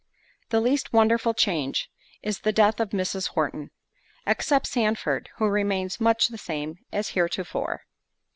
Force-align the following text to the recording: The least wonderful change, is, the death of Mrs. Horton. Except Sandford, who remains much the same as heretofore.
The 0.49 0.59
least 0.61 0.91
wonderful 0.93 1.35
change, 1.35 1.91
is, 2.23 2.39
the 2.39 2.51
death 2.51 2.79
of 2.79 2.89
Mrs. 2.89 3.27
Horton. 3.35 3.69
Except 4.25 4.65
Sandford, 4.65 5.29
who 5.35 5.45
remains 5.45 6.01
much 6.01 6.29
the 6.29 6.39
same 6.39 6.79
as 6.91 7.09
heretofore. 7.09 7.83